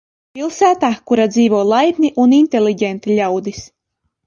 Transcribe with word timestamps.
Pilsēta, 0.37 0.89
kurā 1.11 1.27
dzīvo 1.35 1.59
laipni 1.73 2.11
un 2.25 2.35
inteliģenti 2.39 3.21
ļaudis. 3.21 3.65